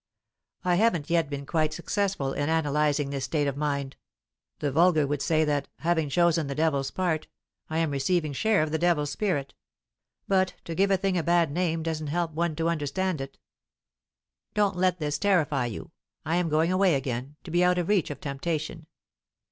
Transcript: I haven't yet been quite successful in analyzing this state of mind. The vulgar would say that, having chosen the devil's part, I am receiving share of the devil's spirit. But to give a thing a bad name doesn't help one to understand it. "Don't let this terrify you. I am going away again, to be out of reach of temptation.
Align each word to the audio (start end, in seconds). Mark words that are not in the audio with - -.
I 0.65 0.77
haven't 0.77 1.11
yet 1.11 1.29
been 1.29 1.45
quite 1.45 1.75
successful 1.75 2.33
in 2.33 2.49
analyzing 2.49 3.11
this 3.11 3.25
state 3.25 3.45
of 3.45 3.55
mind. 3.55 3.97
The 4.57 4.71
vulgar 4.71 5.05
would 5.05 5.21
say 5.21 5.45
that, 5.45 5.67
having 5.77 6.09
chosen 6.09 6.47
the 6.47 6.55
devil's 6.55 6.89
part, 6.89 7.27
I 7.69 7.77
am 7.77 7.91
receiving 7.91 8.33
share 8.33 8.63
of 8.63 8.71
the 8.71 8.79
devil's 8.79 9.11
spirit. 9.11 9.53
But 10.27 10.55
to 10.65 10.73
give 10.73 10.89
a 10.89 10.97
thing 10.97 11.19
a 11.19 11.21
bad 11.23 11.51
name 11.51 11.83
doesn't 11.83 12.07
help 12.07 12.31
one 12.31 12.55
to 12.55 12.67
understand 12.67 13.21
it. 13.21 13.37
"Don't 14.55 14.75
let 14.75 14.97
this 14.97 15.19
terrify 15.19 15.67
you. 15.67 15.91
I 16.25 16.37
am 16.37 16.49
going 16.49 16.71
away 16.71 16.95
again, 16.95 17.35
to 17.43 17.51
be 17.51 17.63
out 17.63 17.77
of 17.77 17.87
reach 17.87 18.09
of 18.09 18.19
temptation. 18.19 18.87